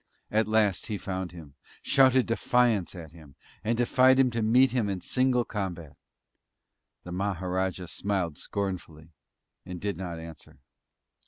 At 0.31 0.47
last 0.47 0.87
he 0.87 0.97
found 0.97 1.31
him, 1.31 1.53
shouted 1.83 2.25
defiance 2.25 2.95
at 2.95 3.11
him, 3.11 3.35
and 3.63 3.77
defied 3.77 4.19
him 4.19 4.31
to 4.31 4.41
meet 4.41 4.71
him 4.71 4.89
in 4.89 4.99
single 4.99 5.45
combat. 5.45 5.95
The 7.03 7.11
Maharajah 7.11 7.87
smiled 7.87 8.35
scornfully 8.39 9.11
and 9.63 9.79
did 9.79 9.97
not 9.97 10.17
answer. 10.17 10.57